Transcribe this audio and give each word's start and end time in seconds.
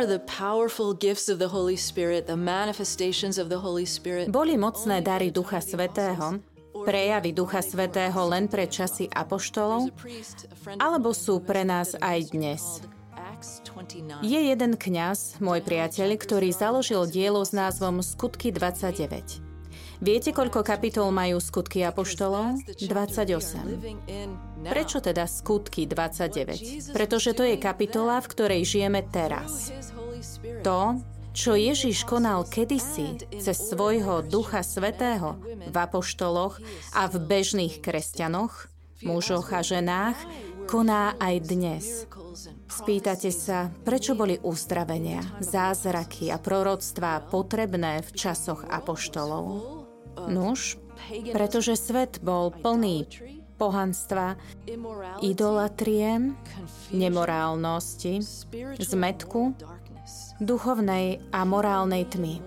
are 0.00 0.08
the 0.08 0.24
powerful 0.24 0.94
gifts 0.96 1.28
of 1.28 1.36
the 1.38 1.48
Holy 1.48 1.76
Spirit, 1.76 2.26
the 2.26 2.36
manifestations 2.36 3.36
of 3.36 3.52
the 3.52 3.60
Holy 3.60 3.84
Spirit. 3.84 4.32
Boli 4.32 4.56
mocné 4.56 5.04
dary 5.04 5.28
Ducha 5.28 5.60
Svetého, 5.60 6.40
prejavy 6.72 7.36
Ducha 7.36 7.60
Svetého 7.60 8.16
len 8.24 8.48
pre 8.48 8.64
časy 8.64 9.12
apoštolov, 9.12 9.92
alebo 10.80 11.12
sú 11.12 11.44
pre 11.44 11.68
nás 11.68 11.92
aj 12.00 12.32
dnes. 12.32 12.80
Je 14.24 14.40
jeden 14.40 14.72
kňaz, 14.80 15.36
môj 15.36 15.60
priateľ, 15.60 16.16
ktorý 16.16 16.48
založil 16.48 17.04
dielo 17.04 17.44
s 17.44 17.52
názvom 17.52 18.00
Skutky 18.00 18.48
29. 18.56 19.49
Viete, 20.00 20.32
koľko 20.32 20.64
kapitol 20.64 21.12
majú 21.12 21.36
skutky 21.36 21.84
apoštolov? 21.84 22.56
28. 22.80 24.64
Prečo 24.64 24.98
teda 25.04 25.28
skutky 25.28 25.84
29? 25.84 26.96
Pretože 26.96 27.36
to 27.36 27.44
je 27.44 27.60
kapitola, 27.60 28.16
v 28.24 28.30
ktorej 28.32 28.62
žijeme 28.64 29.04
teraz. 29.12 29.68
To, 30.64 30.96
čo 31.36 31.52
Ježiš 31.52 32.08
konal 32.08 32.48
kedysi 32.48 33.28
cez 33.44 33.60
svojho 33.60 34.24
Ducha 34.24 34.64
Svetého 34.64 35.36
v 35.68 35.76
apoštoloch 35.76 36.56
a 36.96 37.04
v 37.04 37.20
bežných 37.20 37.84
kresťanoch, 37.84 38.72
mužoch 39.04 39.52
a 39.52 39.60
ženách, 39.60 40.16
koná 40.64 41.12
aj 41.20 41.34
dnes. 41.44 41.84
Spýtate 42.72 43.28
sa, 43.34 43.68
prečo 43.84 44.16
boli 44.16 44.40
uzdravenia, 44.40 45.20
zázraky 45.44 46.32
a 46.32 46.40
proroctvá 46.40 47.28
potrebné 47.28 48.00
v 48.00 48.10
časoch 48.16 48.64
apoštolov? 48.64 49.79
Nuž, 50.28 50.76
pretože 51.32 51.78
svet 51.78 52.20
bol 52.20 52.52
plný 52.52 53.06
pohanstva, 53.60 54.40
idolatrie, 55.20 56.32
nemorálnosti, 56.96 58.24
zmetku, 58.80 59.52
duchovnej 60.40 61.20
a 61.28 61.44
morálnej 61.44 62.08
tmy. 62.08 62.40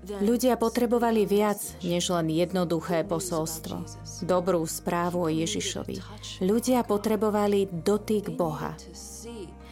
Ľudia 0.00 0.56
potrebovali 0.56 1.28
viac 1.28 1.60
než 1.84 2.08
len 2.10 2.32
jednoduché 2.32 3.04
posolstvo, 3.04 3.84
dobrú 4.24 4.64
správu 4.64 5.28
o 5.28 5.30
Ježišovi. 5.30 6.00
Ľudia 6.40 6.82
potrebovali 6.88 7.68
dotyk 7.68 8.32
Boha. 8.32 8.72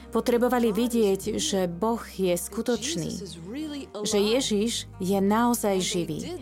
Potrebovali 0.08 0.72
vidieť, 0.72 1.36
že 1.36 1.68
Boh 1.68 2.00
je 2.00 2.32
skutočný, 2.32 3.12
že 4.02 4.18
Ježiš 4.18 4.88
je 4.98 5.18
naozaj 5.20 5.76
živý. 5.84 6.40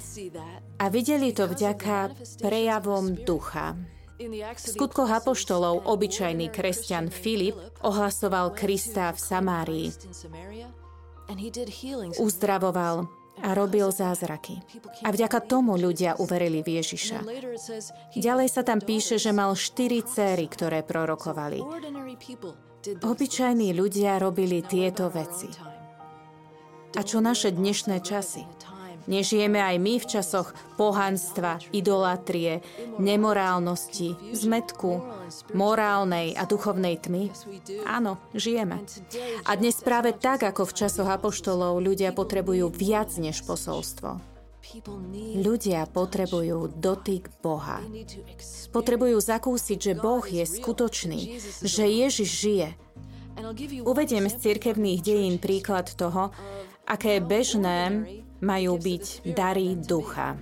A 0.78 0.86
videli 0.86 1.34
to 1.34 1.50
vďaka 1.50 2.14
prejavom 2.38 3.18
ducha. 3.26 3.74
V 4.16 4.56
skutkoch 4.56 5.12
apoštolov 5.12 5.84
obyčajný 5.84 6.48
kresťan 6.48 7.12
Filip 7.12 7.58
ohlasoval 7.84 8.56
Krista 8.56 9.12
v 9.12 9.18
Samárii. 9.20 9.88
Uzdravoval 12.16 13.25
a 13.42 13.52
robil 13.52 13.92
zázraky. 13.92 14.60
A 15.04 15.12
vďaka 15.12 15.44
tomu 15.44 15.76
ľudia 15.76 16.16
uverili 16.16 16.64
v 16.64 16.80
Ježiša. 16.80 17.18
Ďalej 18.16 18.48
sa 18.48 18.62
tam 18.64 18.80
píše, 18.80 19.20
že 19.20 19.32
mal 19.32 19.52
štyri 19.52 20.00
céry, 20.04 20.48
ktoré 20.48 20.80
prorokovali. 20.80 21.60
Obyčajní 23.02 23.74
ľudia 23.74 24.16
robili 24.22 24.62
tieto 24.62 25.10
veci. 25.10 25.50
A 26.96 27.00
čo 27.04 27.20
naše 27.20 27.52
dnešné 27.52 28.00
časy? 28.00 28.46
Nežijeme 29.06 29.62
aj 29.62 29.76
my 29.78 29.94
v 30.02 30.06
časoch 30.06 30.50
pohanstva, 30.74 31.62
idolatrie, 31.70 32.58
nemorálnosti, 32.98 34.18
zmetku, 34.34 34.98
morálnej 35.54 36.34
a 36.34 36.42
duchovnej 36.42 36.98
tmy? 36.98 37.30
Áno, 37.86 38.18
žijeme. 38.34 38.82
A 39.46 39.54
dnes 39.54 39.78
práve 39.78 40.10
tak, 40.10 40.42
ako 40.42 40.66
v 40.66 40.76
časoch 40.82 41.06
apoštolov, 41.06 41.78
ľudia 41.78 42.10
potrebujú 42.10 42.66
viac 42.74 43.14
než 43.22 43.46
posolstvo. 43.46 44.36
Ľudia 45.38 45.86
potrebujú 45.86 46.74
dotyk 46.74 47.30
Boha. 47.38 47.78
Potrebujú 48.74 49.22
zakúsiť, 49.22 49.78
že 49.78 49.92
Boh 49.94 50.26
je 50.26 50.42
skutočný, 50.42 51.38
že 51.62 51.84
Ježiš 51.86 52.30
žije. 52.42 52.68
Uvediem 53.86 54.26
z 54.26 54.36
cirkevných 54.42 55.00
dejín 55.06 55.36
príklad 55.38 55.94
toho, 55.94 56.34
aké 56.82 57.22
bežné 57.22 58.02
majú 58.46 58.78
byť 58.78 59.26
dary 59.34 59.74
ducha. 59.74 60.38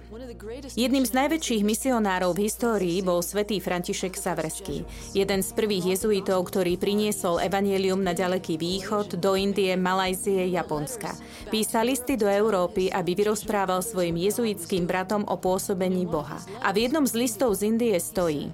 Jedným 0.77 1.09
z 1.09 1.13
najväčších 1.17 1.65
misionárov 1.65 2.37
v 2.37 2.45
histórii 2.45 3.01
bol 3.01 3.25
svätý 3.25 3.65
František 3.65 4.13
Savrský, 4.13 4.85
jeden 5.17 5.41
z 5.41 5.51
prvých 5.57 5.97
jezuitov, 5.97 6.53
ktorý 6.53 6.77
priniesol 6.77 7.41
evanielium 7.41 8.05
na 8.05 8.13
ďaleký 8.13 8.61
východ, 8.61 9.17
do 9.17 9.33
Indie, 9.41 9.73
Malajzie, 9.81 10.53
Japonska. 10.53 11.17
Písal 11.49 11.89
listy 11.89 12.21
do 12.21 12.29
Európy, 12.29 12.93
aby 12.93 13.17
vyrozprával 13.17 13.81
svojim 13.81 14.21
jezuitským 14.21 14.85
bratom 14.85 15.25
o 15.25 15.41
pôsobení 15.41 16.05
Boha. 16.05 16.37
A 16.61 16.77
v 16.77 16.85
jednom 16.85 17.09
z 17.09 17.17
listov 17.17 17.57
z 17.57 17.73
Indie 17.73 17.97
stojí 17.97 18.53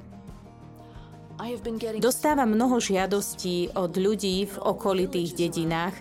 Dostávam 2.04 2.52
mnoho 2.52 2.76
žiadostí 2.76 3.72
od 3.72 3.96
ľudí 3.96 4.44
v 4.44 4.56
okolitých 4.60 5.32
dedinách, 5.32 5.96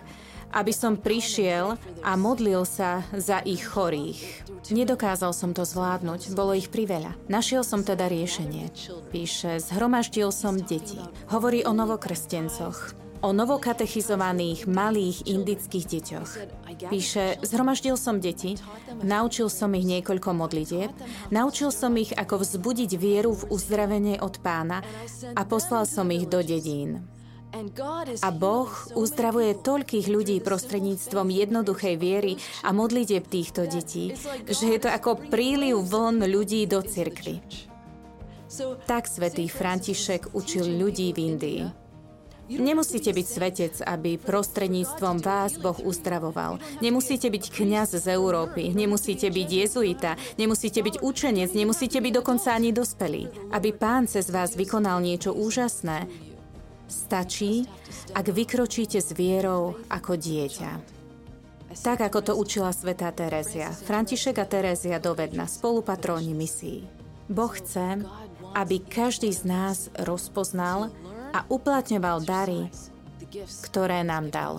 aby 0.50 0.72
som 0.74 0.98
prišiel 0.98 1.78
a 2.02 2.12
modlil 2.18 2.66
sa 2.66 3.06
za 3.14 3.42
ich 3.42 3.62
chorých. 3.64 4.46
Nedokázal 4.70 5.34
som 5.34 5.50
to 5.50 5.66
zvládnuť, 5.66 6.30
bolo 6.36 6.54
ich 6.54 6.70
priveľa. 6.70 7.16
Našiel 7.26 7.66
som 7.66 7.82
teda 7.82 8.06
riešenie. 8.06 8.70
Píše, 9.10 9.58
zhromaždil 9.58 10.30
som 10.30 10.58
deti. 10.60 11.00
Hovorí 11.32 11.66
o 11.66 11.74
novokrstencoch 11.74 13.00
o 13.20 13.36
novokatechizovaných 13.36 14.64
malých 14.64 15.28
indických 15.28 15.84
deťoch. 15.84 16.30
Píše, 16.88 17.44
zhromaždil 17.44 18.00
som 18.00 18.16
deti, 18.16 18.56
naučil 19.04 19.52
som 19.52 19.76
ich 19.76 19.84
niekoľko 19.84 20.32
modlitieb, 20.32 20.90
naučil 21.28 21.68
som 21.68 21.92
ich, 22.00 22.16
ako 22.16 22.40
vzbudiť 22.40 22.90
vieru 22.96 23.36
v 23.36 23.52
uzdravenie 23.52 24.16
od 24.24 24.40
pána 24.40 24.80
a 25.36 25.42
poslal 25.44 25.84
som 25.84 26.08
ich 26.08 26.24
do 26.26 26.40
dedín. 26.40 27.04
A 28.22 28.30
Boh 28.30 28.70
uzdravuje 28.94 29.58
toľkých 29.58 30.06
ľudí 30.06 30.38
prostredníctvom 30.38 31.34
jednoduchej 31.34 31.94
viery 31.98 32.38
a 32.62 32.70
modlitieb 32.70 33.26
týchto 33.26 33.66
detí, 33.66 34.14
že 34.46 34.64
je 34.70 34.78
to 34.78 34.86
ako 34.86 35.18
príliv 35.28 35.82
vln 35.82 36.22
ľudí 36.30 36.62
do 36.70 36.78
cirkvy. 36.78 37.42
Tak 38.86 39.10
svätý 39.10 39.50
František 39.50 40.34
učil 40.34 40.66
ľudí 40.78 41.10
v 41.10 41.18
Indii. 41.18 41.62
Nemusíte 42.50 43.14
byť 43.14 43.26
svetec, 43.30 43.74
aby 43.86 44.18
prostredníctvom 44.18 45.22
vás 45.22 45.54
Boh 45.54 45.78
uzdravoval. 45.78 46.58
Nemusíte 46.82 47.30
byť 47.30 47.44
kňaz 47.46 47.94
z 47.94 48.10
Európy, 48.10 48.74
nemusíte 48.74 49.30
byť 49.30 49.48
jezuita, 49.54 50.18
nemusíte 50.34 50.82
byť 50.82 50.98
učenec, 50.98 51.54
nemusíte 51.54 52.02
byť 52.02 52.12
dokonca 52.18 52.50
ani 52.50 52.74
dospelý. 52.74 53.54
Aby 53.54 53.70
pán 53.70 54.10
cez 54.10 54.34
vás 54.34 54.58
vykonal 54.58 54.98
niečo 54.98 55.30
úžasné, 55.30 56.10
Stačí, 56.90 57.70
ak 58.18 58.34
vykročíte 58.34 58.98
s 58.98 59.14
vierou 59.14 59.78
ako 59.86 60.18
dieťa. 60.18 60.98
Tak, 61.70 62.02
ako 62.02 62.18
to 62.18 62.32
učila 62.34 62.74
svätá 62.74 63.14
Terezia. 63.14 63.70
František 63.70 64.42
a 64.42 64.46
Terezia 64.50 64.98
dovedna, 64.98 65.46
spolupatróni 65.46 66.34
misií. 66.34 66.82
Boh 67.30 67.54
chce, 67.54 68.02
aby 68.58 68.82
každý 68.82 69.30
z 69.30 69.46
nás 69.46 69.86
rozpoznal 70.02 70.90
a 71.30 71.46
uplatňoval 71.46 72.26
dary, 72.26 72.66
ktoré 73.70 74.02
nám 74.02 74.34
dal. 74.34 74.58